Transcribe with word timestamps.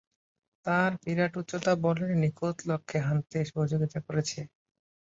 তার 0.65 0.91
বিরাট 1.03 1.33
উচ্চতা 1.41 1.71
বলের 1.83 2.11
নিখুঁত 2.21 2.57
লক্ষ্যে 2.69 2.99
হানতে 3.07 3.37
সহযোগিতা 3.49 3.99
করেছে। 4.07 4.39